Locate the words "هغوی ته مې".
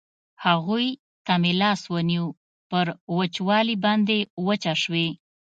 0.45-1.51